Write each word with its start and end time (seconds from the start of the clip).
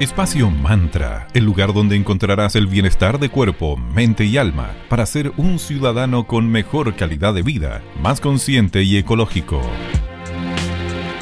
Espacio 0.00 0.50
Mantra, 0.50 1.28
el 1.34 1.44
lugar 1.44 1.74
donde 1.74 1.94
encontrarás 1.94 2.56
el 2.56 2.66
bienestar 2.66 3.18
de 3.18 3.28
cuerpo, 3.28 3.76
mente 3.76 4.24
y 4.24 4.38
alma 4.38 4.70
para 4.88 5.04
ser 5.04 5.30
un 5.36 5.58
ciudadano 5.58 6.26
con 6.26 6.50
mejor 6.50 6.96
calidad 6.96 7.34
de 7.34 7.42
vida, 7.42 7.82
más 8.00 8.18
consciente 8.18 8.82
y 8.82 8.96
ecológico. 8.96 9.60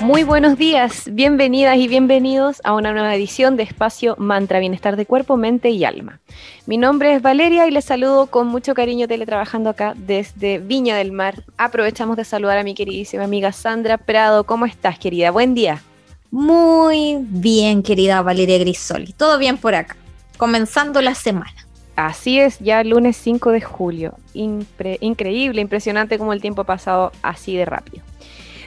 Muy 0.00 0.22
buenos 0.22 0.56
días, 0.56 1.10
bienvenidas 1.12 1.76
y 1.76 1.88
bienvenidos 1.88 2.60
a 2.62 2.74
una 2.74 2.92
nueva 2.92 3.16
edición 3.16 3.56
de 3.56 3.64
Espacio 3.64 4.14
Mantra, 4.16 4.60
Bienestar 4.60 4.94
de 4.94 5.06
Cuerpo, 5.06 5.36
Mente 5.36 5.70
y 5.70 5.84
Alma. 5.84 6.20
Mi 6.66 6.76
nombre 6.76 7.12
es 7.14 7.20
Valeria 7.20 7.66
y 7.66 7.72
les 7.72 7.84
saludo 7.84 8.28
con 8.28 8.46
mucho 8.46 8.74
cariño 8.74 9.08
teletrabajando 9.08 9.70
acá 9.70 9.94
desde 9.96 10.60
Viña 10.60 10.96
del 10.96 11.10
Mar. 11.10 11.42
Aprovechamos 11.56 12.16
de 12.16 12.24
saludar 12.24 12.58
a 12.58 12.62
mi 12.62 12.76
queridísima 12.76 13.24
amiga 13.24 13.50
Sandra 13.50 13.98
Prado. 13.98 14.44
¿Cómo 14.44 14.66
estás, 14.66 15.00
querida? 15.00 15.32
Buen 15.32 15.56
día. 15.56 15.82
Muy 16.30 17.18
bien, 17.20 17.82
querida 17.82 18.20
Valeria 18.20 18.58
Grisoli. 18.58 19.14
Todo 19.14 19.38
bien 19.38 19.56
por 19.56 19.74
acá. 19.74 19.96
Comenzando 20.36 21.00
la 21.00 21.14
semana. 21.14 21.54
Así 21.96 22.38
es, 22.38 22.58
ya 22.58 22.84
lunes 22.84 23.16
5 23.16 23.50
de 23.50 23.62
julio. 23.62 24.14
increíble, 24.34 25.62
impresionante 25.62 26.18
como 26.18 26.34
el 26.34 26.42
tiempo 26.42 26.62
ha 26.62 26.66
pasado 26.66 27.12
así 27.22 27.56
de 27.56 27.64
rápido. 27.64 28.04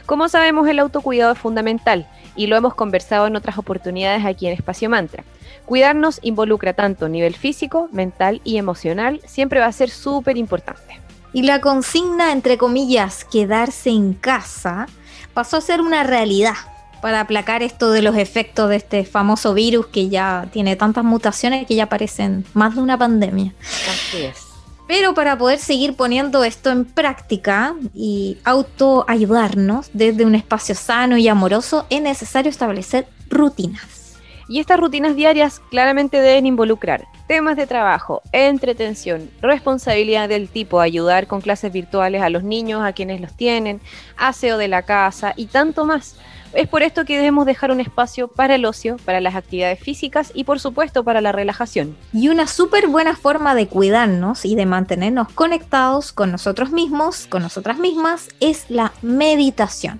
Como 0.07 0.27
sabemos, 0.27 0.67
el 0.67 0.79
autocuidado 0.79 1.33
es 1.33 1.39
fundamental 1.39 2.07
y 2.35 2.47
lo 2.47 2.55
hemos 2.55 2.73
conversado 2.73 3.27
en 3.27 3.35
otras 3.35 3.59
oportunidades 3.59 4.25
aquí 4.25 4.47
en 4.47 4.53
Espacio 4.53 4.89
Mantra. 4.89 5.23
Cuidarnos 5.65 6.19
involucra 6.23 6.73
tanto 6.73 7.09
nivel 7.09 7.35
físico, 7.35 7.89
mental 7.91 8.41
y 8.43 8.57
emocional, 8.57 9.21
siempre 9.25 9.59
va 9.59 9.67
a 9.67 9.71
ser 9.71 9.91
súper 9.91 10.35
importante. 10.35 10.99
Y 11.31 11.43
la 11.43 11.61
consigna, 11.61 12.31
entre 12.31 12.57
comillas, 12.57 13.23
quedarse 13.23 13.91
en 13.91 14.13
casa, 14.13 14.87
pasó 15.33 15.57
a 15.57 15.61
ser 15.61 15.79
una 15.79 16.03
realidad 16.03 16.55
para 17.01 17.21
aplacar 17.21 17.63
esto 17.63 17.91
de 17.91 18.01
los 18.01 18.15
efectos 18.15 18.69
de 18.69 18.77
este 18.77 19.05
famoso 19.05 19.53
virus 19.53 19.87
que 19.87 20.09
ya 20.09 20.47
tiene 20.51 20.75
tantas 20.75 21.03
mutaciones 21.03 21.65
que 21.67 21.75
ya 21.75 21.87
parecen 21.87 22.45
más 22.53 22.75
de 22.75 22.81
una 22.81 22.97
pandemia. 22.97 23.53
Así 23.89 24.23
es. 24.23 24.47
Pero 24.87 25.13
para 25.13 25.37
poder 25.37 25.59
seguir 25.59 25.95
poniendo 25.95 26.43
esto 26.43 26.69
en 26.69 26.85
práctica 26.85 27.75
y 27.93 28.37
autoayudarnos 28.43 29.89
desde 29.93 30.25
un 30.25 30.35
espacio 30.35 30.75
sano 30.75 31.17
y 31.17 31.27
amoroso, 31.29 31.85
es 31.89 32.01
necesario 32.01 32.49
establecer 32.49 33.07
rutinas. 33.29 34.17
Y 34.49 34.59
estas 34.59 34.81
rutinas 34.81 35.15
diarias 35.15 35.61
claramente 35.69 36.19
deben 36.19 36.45
involucrar 36.45 37.07
temas 37.25 37.55
de 37.55 37.67
trabajo, 37.67 38.21
entretención, 38.33 39.29
responsabilidad 39.41 40.27
del 40.27 40.49
tipo 40.49 40.81
ayudar 40.81 41.25
con 41.25 41.39
clases 41.39 41.71
virtuales 41.71 42.21
a 42.21 42.29
los 42.29 42.43
niños, 42.43 42.83
a 42.83 42.91
quienes 42.91 43.21
los 43.21 43.33
tienen, 43.33 43.79
aseo 44.17 44.57
de 44.57 44.67
la 44.67 44.81
casa 44.81 45.31
y 45.37 45.45
tanto 45.45 45.85
más 45.85 46.17
es 46.53 46.67
por 46.67 46.83
esto 46.83 47.05
que 47.05 47.17
debemos 47.17 47.45
dejar 47.45 47.71
un 47.71 47.79
espacio 47.79 48.27
para 48.27 48.55
el 48.55 48.65
ocio, 48.65 48.97
para 49.05 49.21
las 49.21 49.35
actividades 49.35 49.79
físicas 49.79 50.31
y 50.33 50.43
por 50.43 50.59
supuesto 50.59 51.03
para 51.03 51.21
la 51.21 51.31
relajación. 51.31 51.95
Y 52.13 52.29
una 52.29 52.47
súper 52.47 52.87
buena 52.87 53.15
forma 53.15 53.55
de 53.55 53.67
cuidarnos 53.67 54.45
y 54.45 54.55
de 54.55 54.65
mantenernos 54.65 55.29
conectados 55.29 56.11
con 56.11 56.31
nosotros 56.31 56.71
mismos, 56.71 57.27
con 57.27 57.41
nosotras 57.41 57.77
mismas, 57.77 58.29
es 58.39 58.65
la 58.69 58.91
meditación. 59.01 59.99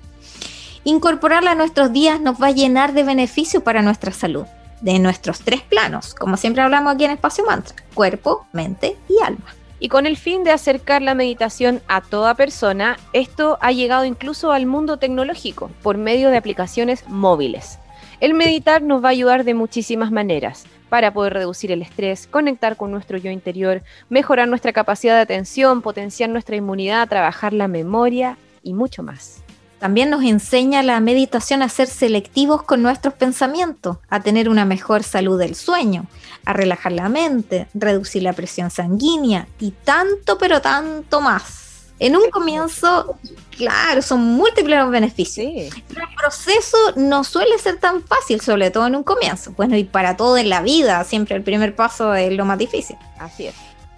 Incorporarla 0.84 1.52
a 1.52 1.56
nuestros 1.56 1.94
días 1.94 2.20
nos 2.20 2.42
va 2.42 2.48
a 2.48 2.52
llenar 2.52 2.94
de 2.94 3.04
beneficio 3.04 3.64
para 3.64 3.82
nuestra 3.82 4.12
salud, 4.12 4.46
de 4.82 4.98
nuestros 5.00 5.42
tres 5.42 5.62
planos, 5.62 6.16
como 6.16 6.38
siempre 6.38 6.64
hablamos 6.64 6.94
aquí 6.94 7.06
en 7.06 7.12
Espacio 7.12 7.46
Mantra, 7.46 7.76
cuerpo, 7.94 8.48
mente 8.52 8.98
y 9.08 9.24
alma. 9.24 9.61
Y 9.84 9.90
con 9.90 10.06
el 10.06 10.16
fin 10.16 10.44
de 10.44 10.52
acercar 10.52 11.02
la 11.02 11.16
meditación 11.16 11.82
a 11.88 12.02
toda 12.02 12.36
persona, 12.36 12.98
esto 13.14 13.58
ha 13.62 13.72
llegado 13.72 14.06
incluso 14.06 14.52
al 14.52 14.68
mundo 14.68 14.98
tecnológico 14.98 15.72
por 15.82 15.98
medio 15.98 16.30
de 16.30 16.38
aplicaciones 16.38 17.04
móviles. 17.08 17.80
El 18.20 18.36
meditar 18.36 18.84
nos 18.84 19.04
va 19.04 19.08
a 19.08 19.12
ayudar 19.12 19.44
de 19.44 19.56
muchísimas 19.56 20.12
maneras 20.12 20.66
para 20.90 21.12
poder 21.12 21.34
reducir 21.34 21.72
el 21.72 21.82
estrés, 21.82 22.28
conectar 22.28 22.78
con 22.78 22.92
nuestro 22.92 23.18
yo 23.18 23.32
interior, 23.32 23.82
mejorar 24.08 24.48
nuestra 24.48 24.72
capacidad 24.72 25.16
de 25.16 25.22
atención, 25.22 25.81
potenciar 25.81 26.30
nuestra 26.30 26.56
inmunidad, 26.56 27.09
trabajar 27.09 27.52
la 27.52 27.68
memoria 27.68 28.38
y 28.62 28.75
mucho 28.75 29.02
más. 29.02 29.41
También 29.81 30.12
nos 30.12 30.24
enseña 30.24 30.84
la 30.84 31.00
meditación 31.00 31.64
a 31.64 31.68
ser 31.68 31.88
selectivos 31.88 32.62
con 32.62 32.84
nuestros 32.84 33.16
pensamientos, 33.16 33.97
a 34.12 34.19
tener 34.19 34.47
una 34.47 34.64
mejor 34.64 35.02
salud 35.02 35.40
del 35.40 35.56
sueño, 35.56 36.06
a 36.46 36.53
relajar 36.53 36.92
la 36.92 37.09
mente, 37.09 37.68
reducir 37.74 38.22
la 38.22 38.34
presión 38.34 38.69
sanguínea 38.69 39.47
y 39.59 39.72
tanto, 39.72 40.38
pero 40.38 40.62
tanto 40.62 41.19
más. 41.19 41.88
En 41.97 42.16
un 42.16 42.30
comienzo, 42.30 43.18
claro, 43.58 44.03
son 44.03 44.22
múltiples 44.22 44.78
los 44.78 44.92
beneficios. 44.92 45.47
El 45.47 45.72
proceso 46.16 46.78
no 46.96 47.24
suele 47.24 47.58
ser 47.58 47.80
tan 47.80 48.03
fácil, 48.03 48.40
sobre 48.40 48.69
todo 48.69 48.86
en 48.86 48.96
un 48.96 49.03
comienzo. 49.03 49.52
Bueno, 49.58 49.75
y 49.78 49.84
para 49.84 50.16
todo 50.16 50.38
en 50.38 50.52
la 50.52 50.62
vida, 50.62 51.03
siempre 51.06 51.36
el 51.36 51.42
primer 51.42 51.75
paso 51.75 52.13
es 52.13 52.31
lo 52.31 52.46
más 52.46 52.59
difícil. 52.59 52.98
Así 53.18 53.48
es. 53.48 53.56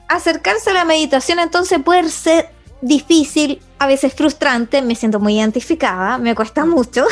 Acercarse 0.07 0.69
a 0.69 0.73
la 0.75 0.85
meditación 0.85 1.39
entonces 1.39 1.81
puede 1.83 2.07
ser 2.09 2.49
difícil, 2.83 3.61
a 3.79 3.87
veces 3.87 4.13
frustrante, 4.13 4.81
me 4.81 4.95
siento 4.95 5.19
muy 5.19 5.39
identificada, 5.39 6.17
me 6.17 6.35
cuesta 6.35 6.65
mucho. 6.65 7.05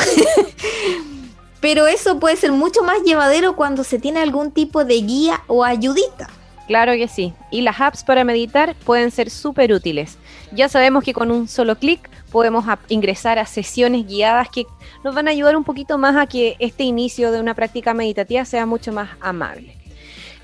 Pero 1.60 1.86
eso 1.86 2.18
puede 2.18 2.36
ser 2.36 2.52
mucho 2.52 2.82
más 2.82 3.02
llevadero 3.04 3.56
cuando 3.56 3.84
se 3.84 3.98
tiene 3.98 4.20
algún 4.20 4.50
tipo 4.50 4.84
de 4.84 5.00
guía 5.00 5.42
o 5.46 5.64
ayudita. 5.64 6.28
Claro 6.66 6.92
que 6.92 7.08
sí. 7.08 7.32
Y 7.50 7.62
las 7.62 7.80
apps 7.80 8.04
para 8.04 8.24
meditar 8.24 8.74
pueden 8.84 9.10
ser 9.10 9.30
súper 9.30 9.72
útiles. 9.72 10.18
Ya 10.52 10.68
sabemos 10.68 11.04
que 11.04 11.12
con 11.12 11.30
un 11.30 11.48
solo 11.48 11.76
clic 11.76 12.08
podemos 12.30 12.64
ingresar 12.88 13.38
a 13.38 13.46
sesiones 13.46 14.06
guiadas 14.06 14.48
que 14.48 14.66
nos 15.04 15.14
van 15.14 15.28
a 15.28 15.30
ayudar 15.30 15.56
un 15.56 15.64
poquito 15.64 15.98
más 15.98 16.16
a 16.16 16.26
que 16.26 16.56
este 16.58 16.84
inicio 16.84 17.30
de 17.30 17.40
una 17.40 17.54
práctica 17.54 17.94
meditativa 17.94 18.44
sea 18.44 18.66
mucho 18.66 18.92
más 18.92 19.10
amable. 19.20 19.76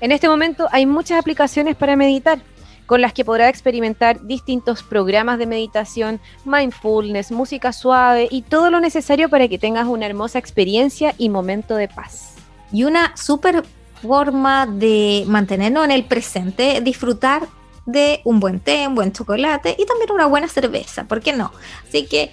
En 0.01 0.11
este 0.11 0.29
momento 0.29 0.67
hay 0.71 0.85
muchas 0.85 1.19
aplicaciones 1.19 1.75
para 1.75 1.95
meditar 1.95 2.39
con 2.89 3.01
las 3.01 3.13
que 3.13 3.23
podrá 3.23 3.49
experimentar 3.49 4.25
distintos 4.25 4.81
programas 4.81 5.37
de 5.37 5.45
meditación, 5.45 6.19
mindfulness, 6.43 7.31
música 7.31 7.71
suave 7.71 8.27
y 8.31 8.41
todo 8.41 8.71
lo 8.71 8.79
necesario 8.79 9.29
para 9.29 9.47
que 9.47 9.59
tengas 9.59 9.85
una 9.85 10.07
hermosa 10.07 10.39
experiencia 10.39 11.13
y 11.19 11.29
momento 11.29 11.75
de 11.75 11.87
paz. 11.87 12.33
Y 12.71 12.85
una 12.85 13.15
súper 13.15 13.63
forma 14.01 14.65
de 14.65 15.23
mantenernos 15.27 15.85
en 15.85 15.91
el 15.91 16.03
presente, 16.03 16.81
disfrutar 16.81 17.47
de 17.85 18.21
un 18.23 18.39
buen 18.39 18.59
té, 18.59 18.87
un 18.87 18.95
buen 18.95 19.13
chocolate 19.13 19.75
y 19.77 19.85
también 19.85 20.11
una 20.11 20.25
buena 20.25 20.47
cerveza, 20.47 21.03
¿por 21.03 21.21
qué 21.21 21.33
no? 21.33 21.51
Así 21.87 22.07
que 22.07 22.31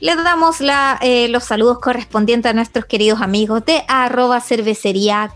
les 0.00 0.16
damos 0.16 0.62
eh, 1.02 1.28
los 1.28 1.44
saludos 1.44 1.78
correspondientes 1.78 2.48
a 2.48 2.54
nuestros 2.54 2.86
queridos 2.86 3.20
amigos 3.20 3.66
de 3.66 3.82
arroba 3.86 4.40
cervecería. 4.40 5.30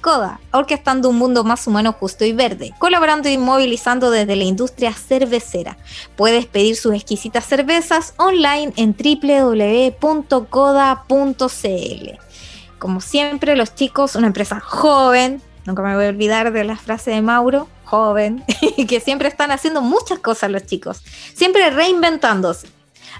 Coda, 0.00 0.40
orquestando 0.52 1.10
un 1.10 1.16
mundo 1.16 1.44
más 1.44 1.66
humano, 1.66 1.92
justo 1.92 2.24
y 2.24 2.32
verde, 2.32 2.72
colaborando 2.78 3.28
y 3.28 3.36
movilizando 3.36 4.10
desde 4.10 4.34
la 4.34 4.44
industria 4.44 4.94
cervecera. 4.94 5.76
Puedes 6.16 6.46
pedir 6.46 6.76
sus 6.76 6.94
exquisitas 6.94 7.44
cervezas 7.44 8.14
online 8.16 8.72
en 8.76 8.96
www.coda.cl. 8.96 10.00
Como 12.78 13.00
siempre, 13.02 13.56
los 13.56 13.74
chicos, 13.74 14.14
una 14.14 14.28
empresa 14.28 14.58
joven, 14.58 15.42
nunca 15.66 15.82
me 15.82 15.94
voy 15.94 16.06
a 16.06 16.08
olvidar 16.08 16.52
de 16.52 16.64
la 16.64 16.76
frase 16.76 17.10
de 17.10 17.20
Mauro, 17.20 17.68
joven, 17.84 18.42
que 18.88 19.00
siempre 19.00 19.28
están 19.28 19.50
haciendo 19.50 19.82
muchas 19.82 20.18
cosas 20.18 20.50
los 20.50 20.64
chicos, 20.64 21.02
siempre 21.34 21.68
reinventándose. 21.68 22.68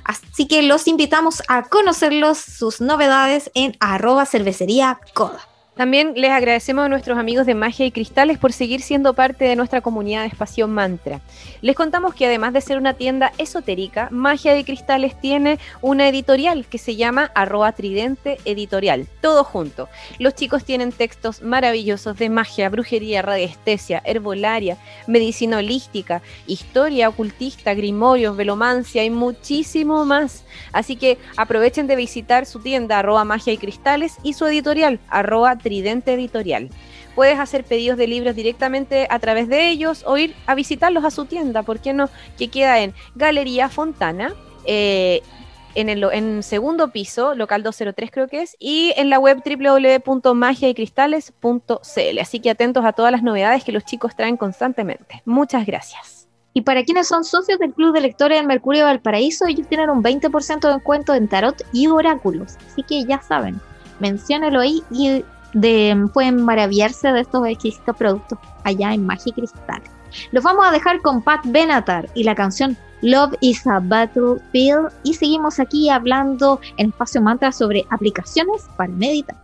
Así 0.03 0.47
que 0.47 0.63
los 0.63 0.89
invitamos 0.89 1.43
a 1.49 1.65
conocerlos, 1.65 2.39
sus 2.39 2.81
novedades 2.81 3.51
en 3.55 3.77
arroba 3.81 4.25
cervecería 4.25 4.99
coda. 5.13 5.50
También 5.81 6.13
les 6.15 6.31
agradecemos 6.31 6.85
a 6.85 6.89
nuestros 6.91 7.17
amigos 7.17 7.47
de 7.47 7.55
Magia 7.55 7.87
y 7.87 7.91
Cristales 7.91 8.37
por 8.37 8.53
seguir 8.53 8.83
siendo 8.83 9.15
parte 9.15 9.47
de 9.47 9.57
nuestra 9.57 9.81
comunidad 9.81 10.21
de 10.21 10.27
Espacio 10.27 10.69
Mantra. 10.69 11.23
Les 11.63 11.75
contamos 11.75 12.15
que 12.15 12.27
además 12.27 12.53
de 12.53 12.61
ser 12.61 12.77
una 12.77 12.93
tienda 12.93 13.33
esotérica, 13.39 14.09
Magia 14.11 14.59
y 14.59 14.65
Cristales 14.65 15.19
tiene 15.19 15.59
una 15.81 16.07
editorial 16.07 16.67
que 16.67 16.77
se 16.77 16.97
llama 16.97 17.31
arroba 17.35 17.73
tridente 17.73 18.37
editorial, 18.45 19.09
todo 19.23 19.43
junto. 19.43 19.89
Los 20.19 20.35
chicos 20.35 20.67
tienen 20.67 20.93
textos 20.93 21.41
maravillosos 21.41 22.19
de 22.19 22.29
magia, 22.29 22.69
brujería, 22.69 23.23
radiestesia, 23.23 24.03
herbolaria, 24.05 24.77
medicina 25.07 25.57
holística, 25.57 26.21
historia 26.47 27.09
ocultista, 27.09 27.73
grimorios, 27.73 28.37
velomancia 28.37 29.03
y 29.03 29.09
muchísimo 29.09 30.05
más. 30.05 30.45
Así 30.75 30.97
que 30.97 31.17
aprovechen 31.39 31.87
de 31.87 31.97
visitar 31.97 32.45
su 32.45 32.61
tienda 32.61 32.99
arroba 32.99 33.25
magia 33.25 33.55
y 33.55 33.57
cristales 33.57 34.19
y 34.23 34.35
su 34.35 34.45
editorial 34.45 35.01
arroba 35.09 35.57
Tridente 35.57 35.70
Editorial. 35.71 36.69
Puedes 37.15 37.39
hacer 37.39 37.65
pedidos 37.65 37.99
de 37.99 38.07
libros 38.07 38.35
directamente 38.35 39.07
a 39.11 39.19
través 39.19 39.49
de 39.49 39.71
ellos 39.71 40.05
o 40.07 40.17
ir 40.17 40.35
a 40.47 40.55
visitarlos 40.55 41.05
a 41.05 41.11
su 41.11 41.25
tienda, 41.25 41.63
¿por 41.63 41.81
qué 41.81 41.93
no? 41.93 42.09
Que 42.39 42.49
queda 42.49 42.81
en 42.81 42.95
Galería 43.15 43.69
Fontana. 43.69 44.33
Eh, 44.65 45.23
en 45.75 45.89
el 45.89 46.05
en 46.13 46.43
segundo 46.43 46.91
piso, 46.91 47.35
local 47.35 47.63
203 47.63 48.11
creo 48.11 48.29
que 48.29 48.43
es, 48.43 48.57
y 48.59 48.93
en 48.97 49.09
la 49.09 49.19
web 49.19 49.43
www.magiaycristales.cl. 49.45 52.19
Así 52.21 52.41
que 52.41 52.51
atentos 52.51 52.85
a 52.85 52.93
todas 52.93 53.13
las 53.13 53.23
novedades 53.23 53.65
que 53.65 53.73
los 53.73 53.85
chicos 53.85 54.15
traen 54.17 54.37
constantemente. 54.37 55.23
Muchas 55.25 55.65
gracias. 55.67 56.29
Y 56.53 56.63
para 56.63 56.85
quienes 56.85 57.07
son 57.07 57.25
socios 57.25 57.61
del 57.61 57.73
Club 57.73 57.95
de 57.95 58.01
Lectores 58.01 58.39
del 58.39 58.47
Mercurio 58.47 58.85
Valparaíso, 58.85 59.47
ellos 59.47 59.69
tienen 59.69 59.89
un 59.89 60.03
20% 60.03 60.61
de 60.61 60.75
descuento 60.75 61.15
en 61.15 61.29
tarot 61.29 61.65
y 61.73 61.87
oráculos. 61.87 62.57
Así 62.67 62.83
que 62.83 63.05
ya 63.05 63.23
saben, 63.23 63.61
menciónelo 64.01 64.59
ahí 64.59 64.83
y 64.91 65.25
pueden 66.13 66.45
maravillarse 66.45 67.13
de 67.13 67.21
estos 67.21 67.47
exquisitos 67.47 67.97
productos 67.97 68.39
allá 68.65 68.95
en 68.95 69.05
Magic 69.07 69.35
Cristal. 69.35 69.83
Los 70.33 70.45
vamos 70.45 70.67
a 70.67 70.73
dejar 70.73 71.01
con 71.03 71.23
Pat 71.23 71.41
Benatar 71.47 72.09
y 72.15 72.25
la 72.25 72.35
canción 72.35 72.77
Love 73.03 73.35
is 73.41 73.67
a 73.67 73.81
Battlefield 73.81 74.91
y 75.05 75.15
seguimos 75.15 75.59
aquí 75.59 75.89
hablando 75.89 76.61
en 76.77 76.89
Espacio 76.89 77.23
Mantra 77.23 77.53
sobre 77.53 77.87
aplicaciones 77.91 78.69
para 78.77 78.93
meditar. 78.93 79.37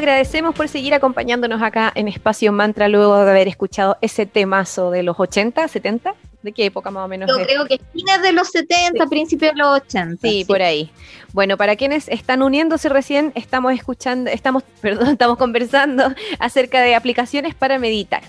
Agradecemos 0.00 0.54
por 0.54 0.66
seguir 0.68 0.94
acompañándonos 0.94 1.62
acá 1.62 1.92
en 1.94 2.08
Espacio 2.08 2.52
Mantra 2.52 2.88
luego 2.88 3.22
de 3.22 3.30
haber 3.30 3.48
escuchado 3.48 3.98
ese 4.00 4.24
temazo 4.24 4.90
de 4.90 5.02
los 5.02 5.20
80, 5.20 5.68
70. 5.68 6.14
¿De 6.42 6.52
qué 6.52 6.64
época 6.64 6.90
más 6.90 7.04
o 7.04 7.08
menos? 7.08 7.28
Yo 7.28 7.38
es? 7.38 7.46
creo 7.46 7.66
que 7.66 7.78
fines 7.92 8.22
de 8.22 8.32
los 8.32 8.48
70, 8.48 9.06
principios 9.06 9.52
de 9.52 9.58
los 9.58 9.82
80. 9.82 10.26
Sí, 10.26 10.46
por 10.46 10.62
ahí. 10.62 10.90
Bueno, 11.34 11.58
para 11.58 11.76
quienes 11.76 12.08
están 12.08 12.42
uniéndose 12.42 12.88
recién, 12.88 13.32
estamos 13.34 13.74
escuchando, 13.74 14.30
estamos, 14.30 14.62
perdón, 14.80 15.08
estamos 15.08 15.36
conversando 15.36 16.14
acerca 16.38 16.80
de 16.80 16.94
aplicaciones 16.94 17.54
para 17.54 17.78
meditar. 17.78 18.22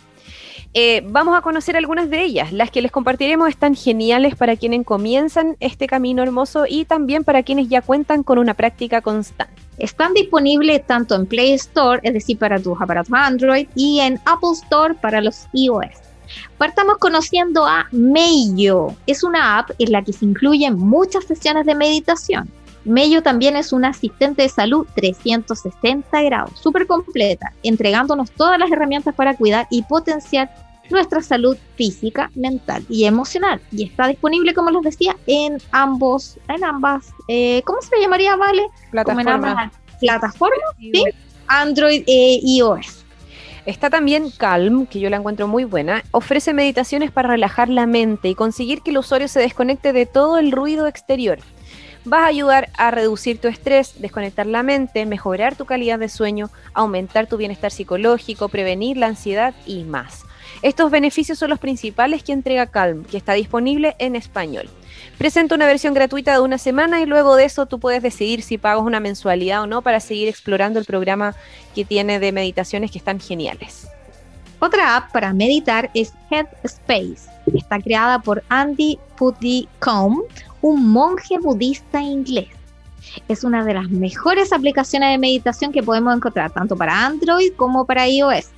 Eh, 0.74 1.04
vamos 1.06 1.38
a 1.38 1.42
conocer 1.42 1.76
algunas 1.76 2.10
de 2.10 2.24
ellas. 2.24 2.54
Las 2.54 2.72
que 2.72 2.82
les 2.82 2.92
compartiremos 2.92 3.50
están 3.50 3.76
geniales 3.76 4.36
para 4.36 4.56
quienes 4.56 4.86
comienzan 4.86 5.58
este 5.60 5.86
camino 5.86 6.24
hermoso 6.24 6.64
y 6.68 6.86
también 6.86 7.26
para 7.26 7.44
quienes 7.44 7.68
ya 7.68 7.82
cuentan 7.82 8.24
con 8.24 8.38
una 8.38 8.54
práctica 8.54 9.02
constante. 9.02 9.62
Están 9.78 10.14
disponibles 10.14 10.86
tanto 10.86 11.16
en 11.16 11.26
Play 11.26 11.54
Store, 11.54 12.00
es 12.04 12.14
decir, 12.14 12.38
para 12.38 12.60
tus 12.60 12.80
aparatos 12.80 13.12
Android, 13.14 13.68
y 13.76 14.00
en 14.00 14.20
Apple 14.26 14.52
Store 14.54 14.94
para 14.94 15.20
los 15.20 15.48
iOS. 15.54 15.90
Partamos 16.58 16.98
conociendo 17.00 17.66
a 17.66 17.88
Meyo. 17.92 18.96
Es 19.08 19.24
una 19.24 19.58
app 19.58 19.72
en 19.78 19.92
la 19.92 20.02
que 20.04 20.14
se 20.14 20.24
incluyen 20.24 20.78
muchas 20.78 21.26
sesiones 21.26 21.66
de 21.66 21.76
meditación. 21.76 22.50
Meyo 22.84 23.22
también 23.22 23.56
es 23.56 23.74
un 23.74 23.86
asistente 23.86 24.42
de 24.42 24.50
salud 24.50 24.88
360 24.96 26.22
grados, 26.24 26.60
súper 26.60 26.88
completa, 26.88 27.54
entregándonos 27.64 28.32
todas 28.32 28.58
las 28.58 28.72
herramientas 28.72 29.14
para 29.14 29.36
cuidar 29.36 29.68
y 29.70 29.84
potenciar 29.84 30.50
nuestra 30.90 31.22
salud 31.22 31.58
física, 31.76 32.30
mental 32.36 32.84
y 32.90 33.06
emocional. 33.06 33.62
Y 33.72 33.86
está 33.86 34.08
disponible, 34.08 34.54
como 34.54 34.72
les 34.72 34.82
decía, 34.82 35.16
en 35.28 35.58
ambos, 35.72 36.38
en 36.48 36.64
ambas, 36.64 37.14
eh, 37.28 37.62
¿cómo 37.66 37.82
se 37.82 37.96
le 37.96 38.02
llamaría, 38.02 38.36
Vale? 38.36 38.66
Como 39.06 39.20
en 39.22 39.30
ambas 39.30 39.72
plataformas, 40.00 40.60
¿sí? 40.80 41.04
Android 41.48 42.04
e 42.08 42.40
iOS. 42.44 43.06
Está 43.66 43.92
también 43.92 44.32
Calm, 44.32 44.88
que 44.88 45.00
yo 45.00 45.10
la 45.10 45.18
encuentro 45.18 45.48
muy 45.48 45.66
buena. 45.66 46.04
Ofrece 46.12 46.52
meditaciones 46.54 47.12
para 47.12 47.30
relajar 47.30 47.70
la 47.70 47.86
mente 47.86 48.30
y 48.30 48.36
conseguir 48.36 48.82
que 48.82 48.90
el 48.90 48.98
usuario 48.98 49.28
se 49.28 49.40
desconecte 49.40 49.94
de 49.94 50.08
todo 50.08 50.40
el 50.40 50.52
ruido 50.52 50.88
exterior. 50.88 51.40
Vas 52.04 52.22
a 52.22 52.28
ayudar 52.28 52.70
a 52.78 52.90
reducir 52.90 53.40
tu 53.40 53.48
estrés, 53.48 54.02
desconectar 54.02 54.48
la 54.48 54.64
mente, 54.64 55.06
mejorar 55.06 55.56
tu 55.56 55.66
calidad 55.66 56.00
de 56.00 56.10
sueño, 56.10 56.50
aumentar 56.74 57.28
tu 57.28 57.38
bienestar 57.38 57.72
psicológico, 57.72 58.50
prevenir 58.50 58.98
la 58.98 59.08
ansiedad 59.08 59.54
y 59.68 59.84
más. 59.84 60.24
Estos 60.64 60.90
beneficios 60.90 61.38
son 61.38 61.52
los 61.52 61.60
principales 61.60 62.24
que 62.24 62.34
entrega 62.34 62.66
Calm, 62.66 63.04
que 63.04 63.18
está 63.18 63.34
disponible 63.34 63.96
en 64.00 64.16
español. 64.16 64.68
Presenta 65.18 65.54
una 65.54 65.68
versión 65.68 65.94
gratuita 65.94 66.34
de 66.34 66.40
una 66.40 66.58
semana 66.58 67.02
y 67.02 67.06
luego 67.06 67.36
de 67.36 67.46
eso 67.46 67.68
tú 67.68 67.80
puedes 67.80 68.02
decidir 68.02 68.42
si 68.42 68.58
pagas 68.58 68.84
una 68.84 69.00
mensualidad 69.00 69.62
o 69.62 69.68
no 69.68 69.84
para 69.84 70.00
seguir 70.00 70.28
explorando 70.28 70.80
el 70.80 70.86
programa 70.86 71.36
que 71.76 71.86
tiene 71.86 72.20
de 72.20 72.32
meditaciones 72.32 72.92
que 72.92 72.98
están 72.98 73.20
geniales. 73.20 73.88
Otra 74.60 74.96
app 74.96 75.12
para 75.12 75.34
meditar 75.34 75.90
es 75.94 76.14
Headspace. 76.30 77.30
Está 77.54 77.80
creada 77.80 78.20
por 78.20 78.44
Andy 78.50 79.00
Puddicombe, 79.18 80.26
un 80.62 80.90
monje 80.90 81.38
budista 81.40 82.02
inglés. 82.02 82.50
Es 83.28 83.44
una 83.44 83.64
de 83.64 83.74
las 83.74 83.90
mejores 83.90 84.54
aplicaciones 84.54 85.12
de 85.12 85.18
meditación 85.18 85.72
que 85.72 85.84
podemos 85.84 86.16
encontrar, 86.16 86.52
tanto 86.52 86.76
para 86.76 87.06
Android 87.06 87.54
como 87.56 87.86
para 87.86 88.08
iOS. 88.08 88.50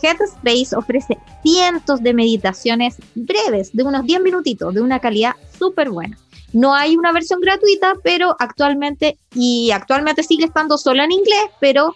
Headspace 0.00 0.76
ofrece 0.76 1.18
cientos 1.42 2.02
de 2.02 2.14
meditaciones 2.14 2.96
breves, 3.14 3.72
de 3.72 3.82
unos 3.82 4.04
10 4.04 4.20
minutitos, 4.20 4.74
de 4.74 4.80
una 4.80 5.00
calidad 5.00 5.34
súper 5.58 5.90
buena. 5.90 6.16
No 6.52 6.74
hay 6.74 6.96
una 6.96 7.12
versión 7.12 7.40
gratuita, 7.40 7.94
pero 8.02 8.36
actualmente, 8.38 9.18
y 9.34 9.70
actualmente 9.70 10.22
sigue 10.22 10.44
estando 10.44 10.78
solo 10.78 11.02
en 11.02 11.12
inglés, 11.12 11.44
pero 11.60 11.94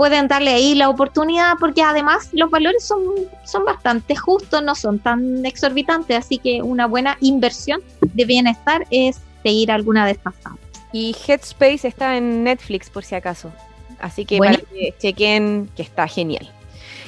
pueden 0.00 0.28
darle 0.28 0.52
ahí 0.52 0.74
la 0.74 0.88
oportunidad 0.88 1.56
porque 1.60 1.82
además 1.82 2.30
los 2.32 2.50
valores 2.50 2.82
son, 2.82 3.02
son 3.44 3.66
bastante 3.66 4.16
justos, 4.16 4.62
no 4.62 4.74
son 4.74 4.98
tan 4.98 5.44
exorbitantes, 5.44 6.16
así 6.16 6.38
que 6.38 6.62
una 6.62 6.86
buena 6.86 7.18
inversión 7.20 7.82
de 8.00 8.24
bienestar 8.24 8.86
es 8.90 9.20
seguir 9.42 9.70
alguna 9.70 10.06
de 10.06 10.12
estas 10.12 10.32
apps. 10.44 10.58
Y 10.94 11.14
Headspace 11.26 11.86
está 11.86 12.16
en 12.16 12.44
Netflix 12.44 12.88
por 12.88 13.04
si 13.04 13.14
acaso. 13.14 13.52
Así 14.00 14.24
que 14.24 14.38
Bueno. 14.38 14.56
para 14.56 14.70
que 14.70 14.94
chequen 14.98 15.68
que 15.76 15.82
está 15.82 16.08
genial. 16.08 16.50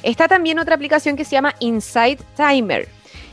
Está 0.02 0.28
también 0.28 0.58
otra 0.58 0.75
aplicación 0.75 1.16
que 1.16 1.25
se 1.25 1.30
llama 1.30 1.54
Insight 1.61 2.20
Timer. 2.37 2.90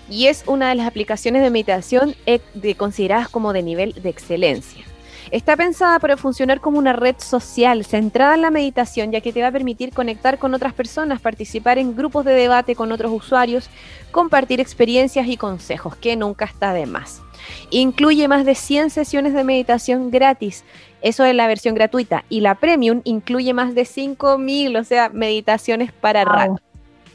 Y 0.09 0.27
es 0.27 0.43
una 0.47 0.69
de 0.69 0.75
las 0.75 0.87
aplicaciones 0.87 1.41
de 1.41 1.49
meditación 1.49 2.15
eh, 2.25 2.39
de- 2.53 2.75
consideradas 2.75 3.27
como 3.27 3.51
de 3.51 3.61
nivel 3.61 3.91
de 4.01 4.07
excelencia. 4.07 4.85
Está 5.31 5.55
pensada 5.55 6.00
para 6.00 6.17
funcionar 6.17 6.59
como 6.59 6.79
una 6.79 6.93
red 6.93 7.15
social 7.19 7.86
centrada 7.86 8.33
en 8.33 8.41
la 8.41 8.50
meditación, 8.50 9.12
ya 9.12 9.21
que 9.21 9.31
te 9.31 9.43
va 9.43 9.50
a 9.50 9.51
permitir 9.51 9.93
conectar 9.93 10.39
con 10.39 10.55
otras 10.55 10.74
personas, 10.74 11.21
participar 11.21 11.77
en 11.77 11.95
grupos 11.95 12.25
de 12.25 12.33
debate 12.33 12.75
con 12.75 12.91
otros 12.91 13.12
usuarios, 13.12 13.69
compartir 14.09 14.59
experiencias 14.59 15.27
y 15.27 15.38
consejos, 15.38 15.95
que 15.95 16.15
nunca 16.15 16.45
está 16.45 16.74
de 16.74 16.88
más. 16.88 17.21
Incluye 17.69 18.27
más 18.27 18.43
de 18.43 18.55
100 18.55 18.89
sesiones 18.89 19.33
de 19.36 19.43
meditación 19.43 20.09
gratis. 20.09 20.63
Eso 21.01 21.24
es 21.25 21.36
la 21.36 21.48
versión 21.48 21.75
gratuita. 21.75 22.25
Y 22.27 22.41
la 22.41 22.55
premium 22.55 23.01
incluye 23.03 23.53
más 23.53 23.75
de 23.75 23.86
5000, 23.86 24.77
o 24.77 24.83
sea, 24.83 25.09
meditaciones 25.09 25.91
para 25.91 26.25
Wow. 26.25 26.33
rato. 26.33 26.62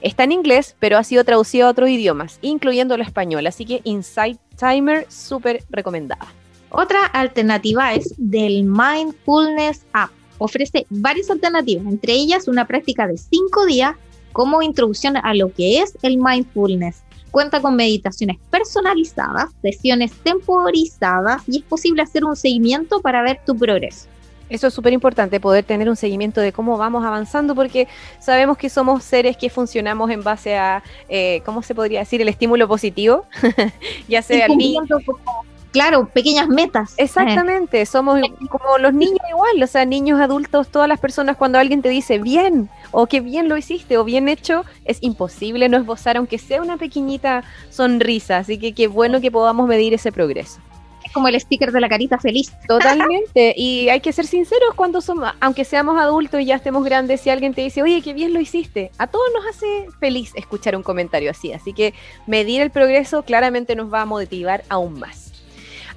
Está 0.00 0.22
en 0.22 0.32
inglés, 0.32 0.76
pero 0.78 0.98
ha 0.98 1.04
sido 1.04 1.24
traducido 1.24 1.66
a 1.66 1.70
otros 1.70 1.88
idiomas, 1.88 2.38
incluyendo 2.42 2.94
el 2.94 3.00
español. 3.00 3.46
Así 3.46 3.64
que 3.64 3.80
Insight 3.84 4.38
Timer, 4.56 5.06
súper 5.10 5.64
recomendada. 5.70 6.28
Otra 6.76 7.06
alternativa 7.06 7.94
es 7.94 8.14
del 8.18 8.64
Mindfulness 8.64 9.86
App. 9.92 10.10
Ofrece 10.38 10.86
varias 10.90 11.30
alternativas, 11.30 11.86
entre 11.86 12.14
ellas 12.14 12.48
una 12.48 12.66
práctica 12.66 13.06
de 13.06 13.16
5 13.16 13.66
días 13.66 13.94
como 14.32 14.60
introducción 14.60 15.16
a 15.16 15.34
lo 15.34 15.52
que 15.52 15.78
es 15.78 15.96
el 16.02 16.18
mindfulness. 16.18 17.04
Cuenta 17.30 17.60
con 17.60 17.76
meditaciones 17.76 18.38
personalizadas, 18.50 19.50
sesiones 19.62 20.10
temporizadas 20.24 21.42
y 21.46 21.58
es 21.58 21.62
posible 21.62 22.02
hacer 22.02 22.24
un 22.24 22.34
seguimiento 22.34 23.00
para 23.00 23.22
ver 23.22 23.38
tu 23.46 23.56
progreso. 23.56 24.08
Eso 24.50 24.66
es 24.66 24.74
súper 24.74 24.92
importante, 24.92 25.38
poder 25.38 25.64
tener 25.64 25.88
un 25.88 25.96
seguimiento 25.96 26.40
de 26.40 26.52
cómo 26.52 26.76
vamos 26.76 27.04
avanzando, 27.04 27.54
porque 27.54 27.86
sabemos 28.18 28.58
que 28.58 28.68
somos 28.68 29.04
seres 29.04 29.36
que 29.36 29.48
funcionamos 29.48 30.10
en 30.10 30.24
base 30.24 30.56
a, 30.56 30.82
eh, 31.08 31.40
¿cómo 31.46 31.62
se 31.62 31.72
podría 31.72 32.00
decir? 32.00 32.20
El 32.20 32.28
estímulo 32.28 32.66
positivo, 32.66 33.26
ya 34.08 34.22
sea 34.22 34.46
el 34.46 34.56
niño. 34.56 34.80
cumpliendo 34.80 35.12
como, 35.12 35.44
claro, 35.74 36.08
pequeñas 36.08 36.48
metas. 36.48 36.92
Eh, 36.92 37.02
Exactamente, 37.02 37.84
somos 37.84 38.20
como 38.48 38.78
los 38.78 38.94
niños 38.94 39.18
igual, 39.28 39.60
o 39.60 39.66
sea, 39.66 39.84
niños, 39.84 40.20
adultos, 40.20 40.68
todas 40.68 40.88
las 40.88 41.00
personas, 41.00 41.36
cuando 41.36 41.58
alguien 41.58 41.82
te 41.82 41.88
dice 41.88 42.18
bien, 42.18 42.70
o 42.92 43.06
que 43.06 43.20
bien 43.20 43.48
lo 43.48 43.56
hiciste, 43.56 43.98
o 43.98 44.04
bien 44.04 44.28
hecho, 44.28 44.64
es 44.84 44.98
imposible 45.02 45.68
no 45.68 45.76
esbozar, 45.76 46.16
aunque 46.16 46.38
sea 46.38 46.62
una 46.62 46.76
pequeñita 46.76 47.42
sonrisa, 47.70 48.38
así 48.38 48.56
que 48.56 48.72
qué 48.72 48.86
bueno 48.86 49.20
que 49.20 49.32
podamos 49.32 49.66
medir 49.66 49.92
ese 49.92 50.12
progreso. 50.12 50.60
es 51.04 51.12
como 51.12 51.28
el 51.28 51.38
sticker 51.38 51.70
de 51.72 51.80
la 51.80 51.88
carita 51.88 52.18
feliz. 52.18 52.52
Totalmente, 52.68 53.52
y 53.56 53.88
hay 53.88 54.00
que 54.00 54.12
ser 54.12 54.26
sinceros 54.26 54.74
cuando 54.76 55.00
somos, 55.00 55.28
aunque 55.40 55.64
seamos 55.64 56.00
adultos 56.00 56.40
y 56.40 56.46
ya 56.46 56.54
estemos 56.54 56.84
grandes, 56.84 57.20
si 57.20 57.30
alguien 57.30 57.52
te 57.52 57.62
dice, 57.62 57.82
oye, 57.82 58.00
qué 58.00 58.14
bien 58.14 58.32
lo 58.32 58.40
hiciste, 58.40 58.92
a 58.96 59.08
todos 59.08 59.26
nos 59.34 59.44
hace 59.46 59.86
feliz 59.98 60.30
escuchar 60.36 60.76
un 60.76 60.84
comentario 60.84 61.30
así, 61.30 61.52
así 61.52 61.72
que 61.72 61.94
medir 62.26 62.62
el 62.62 62.70
progreso 62.70 63.24
claramente 63.24 63.74
nos 63.74 63.92
va 63.92 64.02
a 64.02 64.06
motivar 64.06 64.62
aún 64.68 65.00
más. 65.00 65.33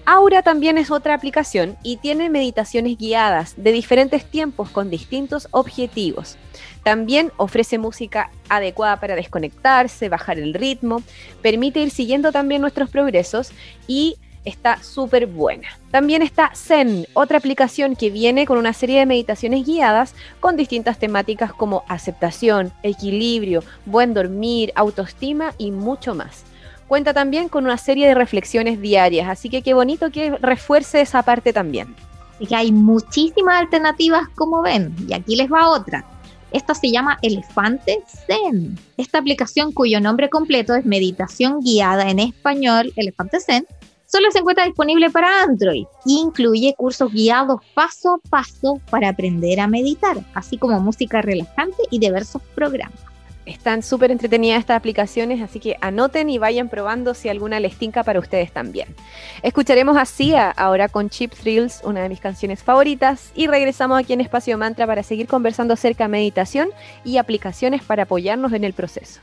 Aura 0.10 0.42
también 0.42 0.78
es 0.78 0.90
otra 0.90 1.14
aplicación 1.14 1.76
y 1.84 1.98
tiene 1.98 2.30
meditaciones 2.30 2.98
guiadas 2.98 3.56
de 3.58 3.74
diferentes 3.74 4.24
tiempos 4.24 4.70
con 4.70 4.90
distintos 4.90 5.50
objetivos. 5.52 6.38
También 6.82 7.34
ofrece 7.36 7.78
música 7.78 8.32
adecuada 8.48 9.02
para 9.02 9.16
desconectarse, 9.16 10.08
bajar 10.08 10.40
el 10.40 10.54
ritmo, 10.54 11.04
permite 11.42 11.82
ir 11.82 11.90
siguiendo 11.90 12.32
también 12.32 12.62
nuestros 12.62 12.90
progresos 12.90 13.52
y 13.86 14.16
está 14.46 14.82
súper 14.82 15.28
buena. 15.28 15.68
También 15.92 16.22
está 16.22 16.52
Zen, 16.56 17.06
otra 17.14 17.40
aplicación 17.40 17.98
que 17.98 18.10
viene 18.10 18.46
con 18.46 18.58
una 18.58 18.72
serie 18.72 19.00
de 19.00 19.06
meditaciones 19.06 19.66
guiadas 19.66 20.16
con 20.40 20.56
distintas 20.56 21.00
temáticas 21.00 21.52
como 21.52 21.84
aceptación, 21.90 22.72
equilibrio, 22.82 23.62
buen 23.86 24.14
dormir, 24.14 24.72
autoestima 24.74 25.54
y 25.58 25.72
mucho 25.72 26.16
más. 26.16 26.46
Cuenta 26.88 27.13
también 27.13 27.50
con 27.50 27.65
una 27.65 27.77
serie 27.77 28.08
de 28.08 28.15
reflexiones 28.15 28.79
diarias, 28.79 29.27
así 29.27 29.50
que 29.50 29.62
qué 29.62 29.74
bonito 29.74 30.10
que 30.10 30.32
refuerce 30.38 31.01
esa 31.01 31.22
parte 31.22 31.51
también. 31.51 31.94
Que 32.39 32.56
hay 32.56 32.72
muchísimas 32.72 33.60
alternativas, 33.60 34.29
como 34.36 34.62
ven. 34.62 34.96
Y 35.08 35.13
aquí 35.13 35.36
les 35.36 35.51
va 35.51 35.70
otra. 35.70 36.06
Esta 36.51 36.74
se 36.74 36.91
llama 36.91 37.17
Elefante 37.22 38.03
Zen. 38.25 38.77
Esta 38.96 39.20
aplicación, 39.20 39.74
cuyo 39.74 40.00
nombre 40.00 40.29
completo 40.29 40.75
es 40.75 40.86
Meditación 40.86 41.60
Guiada 41.60 42.10
en 42.10 42.20
Español, 42.20 42.94
Elefante 42.96 43.41
Zen, 43.41 43.65
solo 44.06 44.32
se 44.32 44.39
encuentra 44.39 44.65
disponible 44.65 45.10
para 45.10 45.44
Android 45.44 45.84
e 46.06 46.12
incluye 46.12 46.74
cursos 46.77 47.12
guiados 47.12 47.60
paso 47.74 48.13
a 48.13 48.29
paso 48.29 48.79
para 48.89 49.10
aprender 49.10 49.60
a 49.60 49.67
meditar, 49.67 50.17
así 50.34 50.58
como 50.58 50.79
música 50.79 51.22
relajante 51.22 51.84
y 51.91 52.00
diversos 52.00 52.41
programas. 52.56 53.17
Están 53.48 53.82
súper 53.82 54.12
entretenidas 54.12 54.60
estas 54.60 54.75
aplicaciones, 54.75 55.42
así 55.42 55.62
que 55.62 55.77
anoten 55.80 56.30
y 56.30 56.38
vayan 56.38 56.68
probando 56.68 57.13
si 57.13 57.30
alguna 57.30 57.62
les 57.62 57.77
tinca 57.77 58.04
para 58.04 58.20
ustedes 58.20 58.51
también. 58.51 58.94
Escucharemos 59.42 59.96
a 59.96 60.06
Sia 60.06 60.51
ahora 60.51 60.89
con 60.89 61.10
Cheap 61.10 61.34
Thrills, 61.34 61.82
una 61.86 62.04
de 62.04 62.10
mis 62.10 62.20
canciones 62.20 62.62
favoritas, 62.62 63.32
y 63.36 63.48
regresamos 63.48 63.98
aquí 63.98 64.12
en 64.12 64.22
Espacio 64.22 64.58
Mantra 64.58 64.86
para 64.86 65.01
seguir 65.01 65.27
conversando 65.27 65.74
acerca 65.74 66.04
de 66.04 66.10
meditación 66.10 66.70
y 67.06 67.18
aplicaciones 67.18 67.82
para 67.84 68.04
apoyarnos 68.04 68.51
en 68.51 68.66
el 68.66 68.74
proceso. 68.74 69.22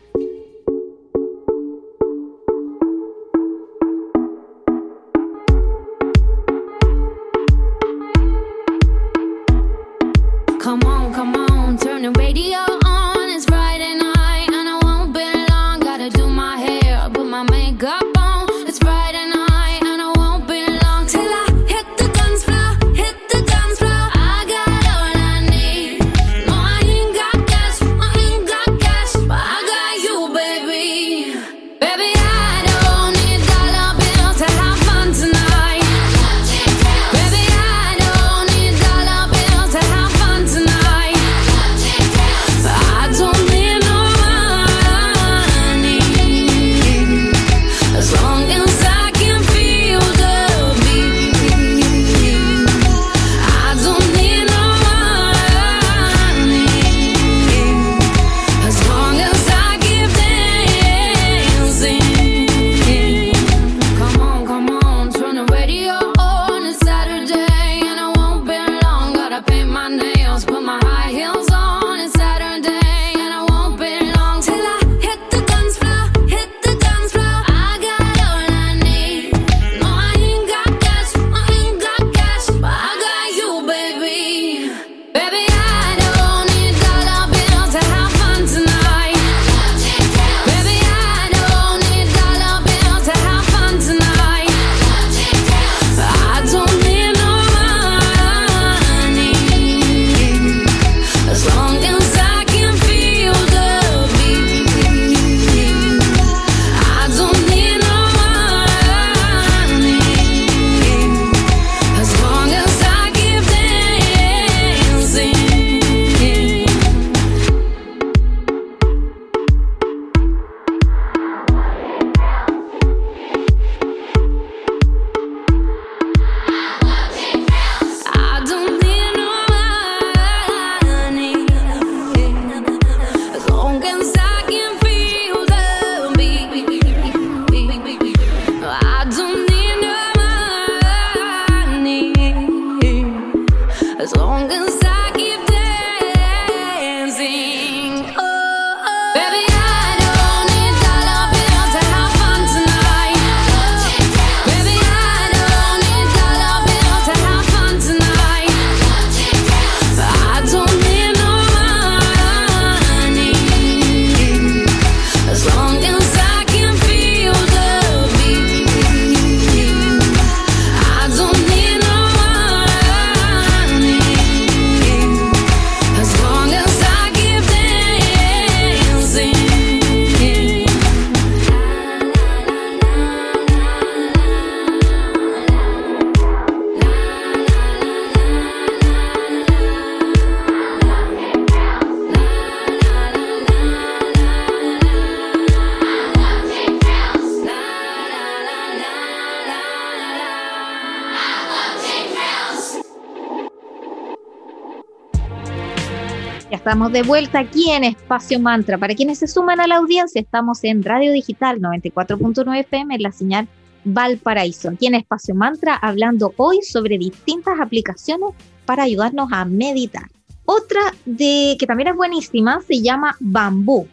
Estamos 206.55 206.93
de 206.93 207.03
vuelta 207.03 207.41
aquí 207.41 207.71
en 207.71 207.85
Espacio 207.85 208.39
Mantra. 208.39 208.79
Para 208.79 208.95
quienes 208.95 209.19
se 209.19 209.27
suman 209.27 209.61
a 209.61 209.67
la 209.67 209.77
audiencia, 209.77 210.21
estamos 210.21 210.63
en 210.63 210.85
Radio 210.85 211.13
Digital 211.13 211.61
94.9 211.61 212.61
FM 212.61 212.95
en 212.95 213.03
la 213.03 213.11
señal 213.11 213.49
Valparaíso. 213.85 214.71
Aquí 214.71 214.87
en 214.87 214.95
Espacio 214.95 215.35
Mantra, 215.35 215.75
hablando 215.75 216.33
hoy 216.37 216.63
sobre 216.63 216.97
distintas 216.97 217.59
aplicaciones 217.61 218.31
para 218.65 218.85
ayudarnos 218.85 219.33
a 219.33 219.45
meditar. 219.45 220.05
Otra 220.45 220.81
de 221.05 221.57
que 221.59 221.67
también 221.67 221.89
es 221.89 221.97
buenísima 221.97 222.61
se 222.63 222.81
llama 222.81 223.17
Bambú. 223.19 223.89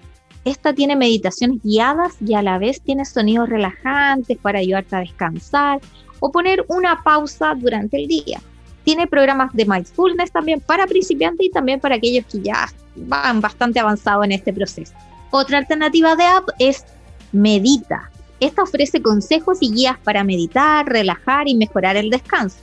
Esta 0.45 0.74
tiene 0.74 0.95
meditaciones 0.95 1.62
guiadas 1.63 2.15
y 2.21 2.36
a 2.36 2.43
la 2.43 2.60
vez 2.60 2.82
tiene 2.82 3.06
sonidos 3.06 3.50
relajantes 3.50 4.38
para 4.38 4.60
ayudarte 4.60 4.95
a 4.95 5.00
descansar 5.00 5.80
o 6.19 6.32
poner 6.32 6.63
una 6.67 7.02
pausa 7.04 7.56
durante 7.56 7.97
el 7.97 8.08
día. 8.08 8.39
Tiene 8.84 9.08
programas 9.08 9.54
de 9.54 9.65
mindfulness 9.65 10.32
también 10.32 10.60
para 10.60 10.88
principiantes 10.88 11.48
y 11.48 11.52
también 11.52 11.80
para 11.80 11.96
aquellos 11.96 12.26
que 12.26 12.41
ya 12.41 12.67
van 12.96 13.41
bastante 13.41 13.80
avanzados 13.80 14.26
en 14.26 14.32
este 14.32 14.54
proceso. 14.54 14.94
Otra 15.30 15.60
alternativa 15.60 16.15
de 16.15 16.26
app 16.26 16.50
es 16.60 16.84
Medita. 17.32 18.10
Esta 18.39 18.63
ofrece 18.63 19.02
consejos 19.02 19.60
y 19.62 19.72
guías 19.72 19.98
para 20.04 20.24
meditar, 20.24 20.86
relajar 20.88 21.48
y 21.48 21.56
mejorar 21.56 21.96
el 21.96 22.10
descanso. 22.10 22.58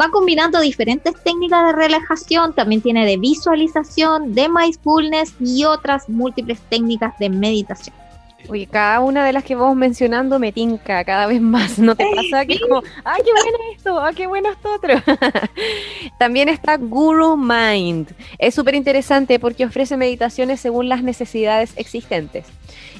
Va 0.00 0.08
combinando 0.08 0.58
diferentes 0.60 1.12
técnicas 1.22 1.66
de 1.66 1.72
relajación, 1.72 2.54
también 2.54 2.80
tiene 2.80 3.04
de 3.04 3.18
visualización, 3.18 4.34
de 4.34 4.48
mindfulness 4.48 5.34
y 5.38 5.64
otras 5.64 6.08
múltiples 6.08 6.60
técnicas 6.70 7.16
de 7.18 7.28
meditación. 7.28 7.94
Oye, 8.48 8.66
cada 8.66 9.00
una 9.00 9.24
de 9.24 9.32
las 9.32 9.44
que 9.44 9.54
vamos 9.54 9.76
mencionando 9.76 10.38
me 10.38 10.52
tinca 10.52 11.04
cada 11.04 11.26
vez 11.26 11.40
más, 11.40 11.78
¿no 11.78 11.94
te 11.94 12.04
pasa? 12.14 12.44
Que 12.44 12.54
es 12.54 12.60
como, 12.60 12.82
¡ah, 13.04 13.16
qué 13.16 13.30
bueno 13.30 13.58
esto! 13.74 14.00
¡ah, 14.00 14.12
qué 14.14 14.26
bueno 14.26 14.50
esto 14.50 14.74
otro! 14.74 14.94
También 16.18 16.48
está 16.48 16.76
Guru 16.76 17.36
Mind. 17.36 18.12
Es 18.38 18.54
súper 18.54 18.74
interesante 18.74 19.38
porque 19.38 19.64
ofrece 19.64 19.96
meditaciones 19.96 20.60
según 20.60 20.88
las 20.88 21.02
necesidades 21.02 21.72
existentes. 21.76 22.46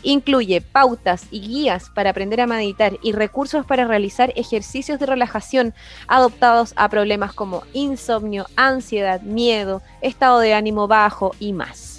Incluye 0.03 0.61
pautas 0.61 1.27
y 1.31 1.41
guías 1.41 1.91
para 1.91 2.11
aprender 2.11 2.41
a 2.41 2.47
meditar 2.47 2.99
y 3.03 3.13
recursos 3.13 3.67
para 3.67 3.87
realizar 3.87 4.33
ejercicios 4.37 4.99
de 5.01 5.07
relajación 5.07 5.75
adoptados 6.07 6.73
a 6.77 6.89
problemas 6.89 7.33
como 7.35 7.65
insomnio, 7.73 8.47
ansiedad, 8.57 9.21
miedo, 9.23 9.83
estado 10.01 10.39
de 10.39 10.55
ánimo 10.55 10.89
bajo 10.89 11.35
y 11.41 11.53
más. 11.53 11.92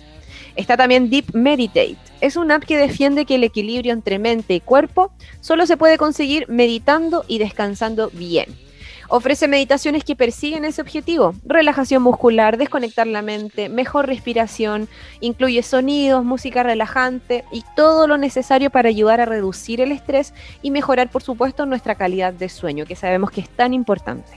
Está 0.55 0.77
también 0.77 1.09
Deep 1.09 1.33
Meditate. 1.33 1.97
Es 2.21 2.35
una 2.35 2.55
app 2.55 2.63
que 2.63 2.77
defiende 2.77 3.25
que 3.25 3.35
el 3.35 3.43
equilibrio 3.43 3.91
entre 3.91 4.19
mente 4.19 4.53
y 4.53 4.59
cuerpo 4.59 5.11
solo 5.41 5.65
se 5.65 5.77
puede 5.77 5.97
conseguir 5.97 6.47
meditando 6.47 7.25
y 7.27 7.39
descansando 7.39 8.09
bien. 8.13 8.45
Ofrece 9.09 9.47
meditaciones 9.47 10.03
que 10.03 10.15
persiguen 10.15 10.65
ese 10.65 10.81
objetivo, 10.81 11.35
relajación 11.43 12.01
muscular, 12.01 12.57
desconectar 12.57 13.05
la 13.05 13.21
mente, 13.21 13.69
mejor 13.69 14.07
respiración, 14.07 14.87
incluye 15.19 15.61
sonidos, 15.61 16.23
música 16.23 16.63
relajante 16.63 17.43
y 17.51 17.63
todo 17.75 18.07
lo 18.07 18.17
necesario 18.17 18.69
para 18.69 18.89
ayudar 18.89 19.21
a 19.21 19.25
reducir 19.25 19.81
el 19.81 19.91
estrés 19.91 20.33
y 20.61 20.71
mejorar, 20.71 21.09
por 21.11 21.21
supuesto, 21.21 21.65
nuestra 21.65 21.95
calidad 21.95 22.33
de 22.33 22.49
sueño, 22.49 22.85
que 22.85 22.95
sabemos 22.95 23.29
que 23.29 23.41
es 23.41 23.49
tan 23.49 23.73
importante. 23.73 24.31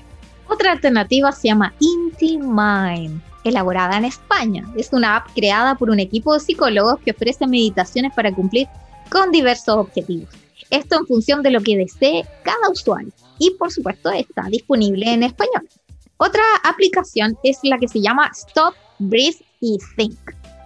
Otra 0.48 0.72
alternativa 0.72 1.32
se 1.32 1.48
llama 1.48 1.72
Inti 1.80 2.38
Mind, 2.38 3.22
elaborada 3.48 3.96
en 3.96 4.04
España. 4.04 4.64
Es 4.76 4.92
una 4.92 5.16
app 5.16 5.28
creada 5.34 5.74
por 5.76 5.90
un 5.90 6.00
equipo 6.00 6.34
de 6.34 6.40
psicólogos 6.40 7.00
que 7.00 7.12
ofrece 7.12 7.46
meditaciones 7.46 8.12
para 8.14 8.32
cumplir 8.32 8.68
con 9.10 9.30
diversos 9.30 9.76
objetivos. 9.76 10.28
Esto 10.70 10.98
en 10.98 11.06
función 11.06 11.42
de 11.42 11.50
lo 11.50 11.60
que 11.60 11.76
desee 11.76 12.24
cada 12.42 12.70
usuario. 12.70 13.12
Y 13.38 13.50
por 13.52 13.70
supuesto 13.70 14.10
está 14.10 14.44
disponible 14.50 15.12
en 15.12 15.22
español. 15.22 15.68
Otra 16.16 16.42
aplicación 16.64 17.36
es 17.42 17.58
la 17.62 17.78
que 17.78 17.88
se 17.88 18.00
llama 18.00 18.30
Stop, 18.34 18.74
Breathe 18.98 19.44
y 19.60 19.78
Think. 19.96 20.18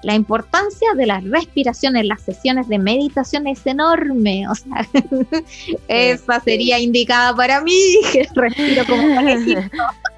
La 0.03 0.15
importancia 0.15 0.95
de 0.95 1.07
la 1.07 1.21
respiración 1.21 1.97
en 1.97 2.09
las 2.09 2.23
sesiones 2.23 2.69
de 2.69 2.79
meditación 2.79 3.47
es 3.47 3.67
enorme. 3.67 4.49
O 4.49 4.55
sea, 4.55 4.89
esa 5.89 6.41
sería 6.41 6.79
indicada 6.79 7.35
para 7.35 7.61
mí, 7.61 7.97
que 8.13 8.27
respiro 8.35 8.85
como 8.87 9.15
conejito. 9.15 9.61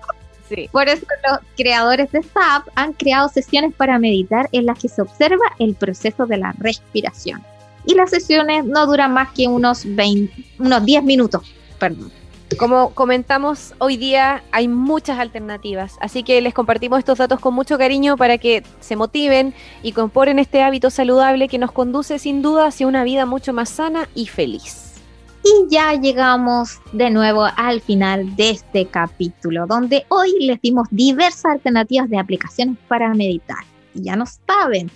Sí. 0.55 0.69
Por 0.71 0.89
eso 0.89 1.07
los 1.29 1.41
creadores 1.57 2.13
de 2.13 2.21
esta 2.21 2.57
app 2.57 2.69
han 2.75 2.93
creado 2.93 3.29
sesiones 3.29 3.75
para 3.75 3.99
meditar 3.99 4.49
en 4.53 4.67
las 4.67 4.79
que 4.79 4.89
se 4.89 5.03
observa 5.03 5.45
el 5.59 5.75
proceso 5.75 6.27
de 6.27 6.37
la 6.37 6.53
respiración. 6.59 7.43
Y 7.85 7.95
las 7.95 8.11
sesiones 8.11 8.65
no 8.65 8.87
duran 8.87 9.13
más 9.13 9.33
que 9.33 9.49
unos, 9.49 9.83
20, 9.85 10.33
unos 10.59 10.85
10 10.85 11.03
minutos. 11.05 11.43
Perdón. 11.79 12.13
Como 12.59 12.91
comentamos 12.91 13.75
hoy 13.79 13.97
día, 13.97 14.43
hay 14.53 14.69
muchas 14.69 15.19
alternativas, 15.19 15.97
así 16.01 16.23
que 16.23 16.41
les 16.43 16.53
compartimos 16.53 16.99
estos 16.99 17.19
datos 17.19 17.41
con 17.41 17.55
mucho 17.55 17.79
cariño 17.79 18.19
para 18.19 18.37
que 18.37 18.63
se 18.81 18.95
motiven 18.95 19.55
y 19.83 19.93
componen 19.93 20.39
este 20.39 20.63
hábito 20.63 20.91
saludable 20.91 21.49
que 21.49 21.59
nos 21.59 21.73
conduce 21.73 22.19
sin 22.19 22.43
duda 22.43 22.67
hacia 22.67 22.87
una 22.87 23.05
vida 23.05 23.25
mucho 23.25 23.55
más 23.55 23.71
sana 23.71 24.07
y 24.15 24.27
feliz. 24.27 24.92
Y 25.45 25.69
ya 25.69 25.95
llegamos 25.95 26.81
de 26.93 27.11
nuevo 27.11 27.47
al 27.57 27.81
final 27.81 28.37
de 28.37 28.51
este 28.51 28.87
capítulo, 28.87 29.67
donde 29.67 30.05
hoy 30.09 30.33
les 30.41 30.61
dimos 30.61 30.87
diversas 30.91 31.47
alternativas 31.47 32.09
de 32.09 32.19
aplicaciones 32.19 32.77
para 32.87 33.13
meditar. 33.15 33.65
Y 33.95 34.03
ya 34.03 34.15
no 34.15 34.25
saben, 34.47 34.91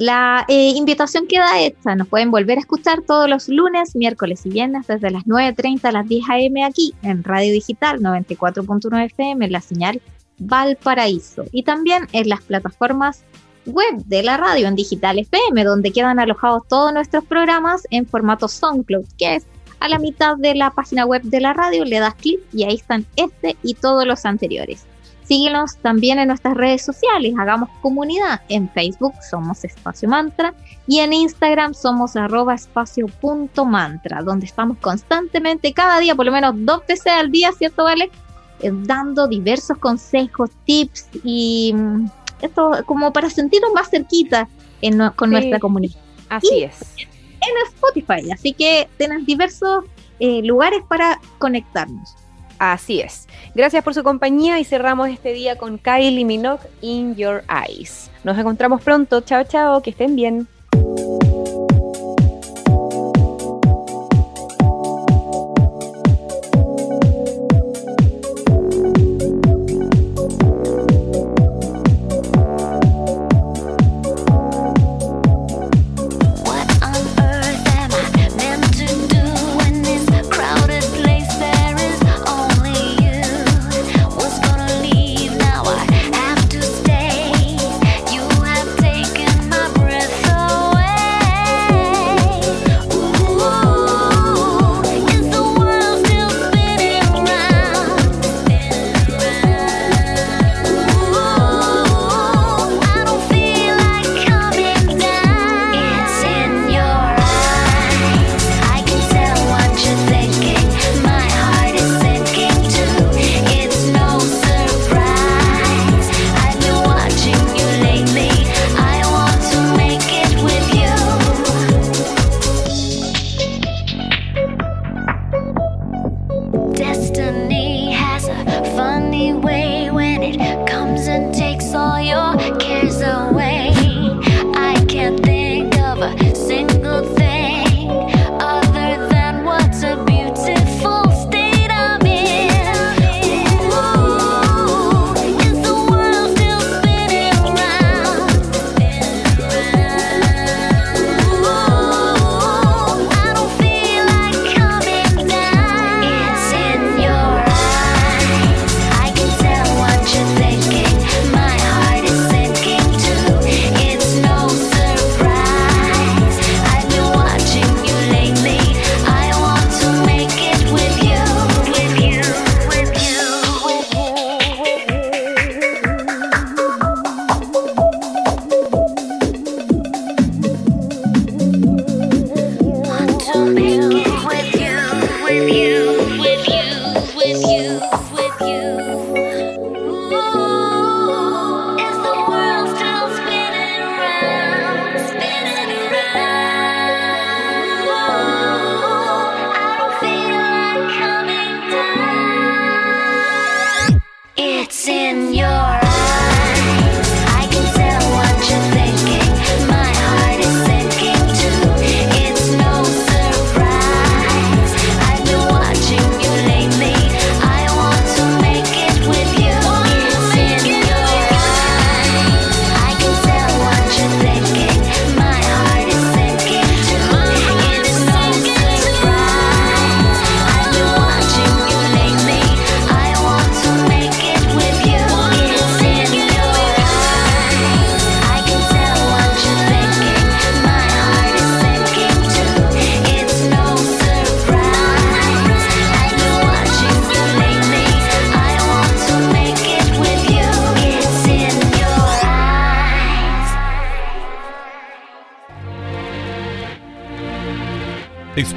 la 0.00 0.46
eh, 0.48 0.72
invitación 0.74 1.26
queda 1.26 1.60
hecha. 1.60 1.94
Nos 1.94 2.08
pueden 2.08 2.30
volver 2.30 2.56
a 2.56 2.62
escuchar 2.62 3.02
todos 3.02 3.28
los 3.28 3.50
lunes, 3.50 3.94
miércoles 3.94 4.46
y 4.46 4.48
viernes 4.48 4.86
desde 4.86 5.10
las 5.10 5.24
9.30 5.26 5.84
a 5.84 5.92
las 5.92 6.08
10 6.08 6.30
a.m. 6.30 6.64
aquí 6.64 6.94
en 7.02 7.22
Radio 7.22 7.52
Digital 7.52 8.00
94.9 8.00 9.04
FM, 9.04 9.44
en 9.44 9.52
la 9.52 9.60
señal 9.60 10.00
Valparaíso. 10.38 11.44
Y 11.52 11.64
también 11.64 12.08
en 12.12 12.30
las 12.30 12.40
plataformas 12.40 13.24
web 13.66 14.02
de 14.06 14.22
la 14.22 14.38
radio 14.38 14.68
en 14.68 14.74
Digital 14.74 15.18
FM, 15.18 15.64
donde 15.64 15.92
quedan 15.92 16.18
alojados 16.18 16.66
todos 16.66 16.94
nuestros 16.94 17.24
programas 17.26 17.86
en 17.90 18.06
formato 18.06 18.48
SoundCloud, 18.48 19.04
que 19.18 19.36
es 19.36 19.46
a 19.80 19.88
la 19.88 19.98
mitad 19.98 20.36
de 20.36 20.54
la 20.54 20.70
página 20.70 21.04
web 21.06 21.22
de 21.22 21.40
la 21.40 21.52
radio, 21.52 21.84
le 21.84 21.98
das 21.98 22.14
clic 22.14 22.40
y 22.52 22.64
ahí 22.64 22.74
están 22.76 23.06
este 23.16 23.56
y 23.62 23.74
todos 23.74 24.06
los 24.06 24.24
anteriores. 24.24 24.84
Síguenos 25.24 25.76
también 25.76 26.18
en 26.18 26.26
nuestras 26.28 26.54
redes 26.56 26.84
sociales, 26.84 27.34
hagamos 27.38 27.68
comunidad. 27.82 28.40
En 28.48 28.68
Facebook 28.70 29.14
somos 29.30 29.64
Espacio 29.64 30.08
Mantra 30.08 30.54
y 30.88 30.98
en 30.98 31.12
Instagram 31.12 31.72
somos 31.72 32.16
arroba 32.16 32.54
espacio.mantra, 32.56 34.22
donde 34.22 34.46
estamos 34.46 34.78
constantemente, 34.78 35.72
cada 35.72 35.98
día, 36.00 36.14
por 36.14 36.26
lo 36.26 36.32
menos 36.32 36.54
dos 36.56 36.82
veces 36.86 37.12
al 37.12 37.30
día, 37.30 37.52
¿cierto, 37.52 37.84
Vale? 37.84 38.10
Eh, 38.60 38.70
dando 38.72 39.26
diversos 39.28 39.78
consejos, 39.78 40.50
tips 40.66 41.06
y 41.24 41.72
mm, 41.74 42.06
esto 42.42 42.72
como 42.84 43.12
para 43.12 43.30
sentirnos 43.30 43.72
más 43.72 43.88
cerquita 43.88 44.48
en 44.82 44.98
con 45.16 45.28
Sí. 45.28 45.32
nuestra 45.32 45.58
comunidad 45.58 45.96
Así 46.28 46.54
Y- 46.58 46.62
es. 46.64 46.78
En 47.40 47.74
Spotify. 47.74 48.30
Así 48.32 48.52
que 48.52 48.88
tenés 48.96 49.26
diversos 49.26 49.84
eh, 50.18 50.42
lugares 50.42 50.82
para 50.88 51.20
conectarnos. 51.38 52.16
Así 52.58 53.00
es. 53.00 53.26
Gracias 53.54 53.82
por 53.82 53.94
su 53.94 54.02
compañía 54.02 54.60
y 54.60 54.64
cerramos 54.64 55.08
este 55.08 55.32
día 55.32 55.56
con 55.56 55.78
Kylie 55.78 56.26
Minogue 56.26 56.68
In 56.82 57.16
Your 57.16 57.42
Eyes. 57.48 58.10
Nos 58.22 58.38
encontramos 58.38 58.82
pronto. 58.82 59.22
Chao, 59.22 59.44
chao. 59.44 59.80
Que 59.80 59.90
estén 59.90 60.14
bien. 60.14 60.46